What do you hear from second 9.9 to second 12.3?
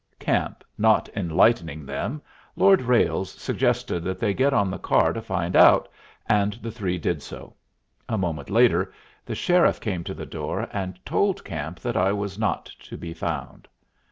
to the door and told Camp that I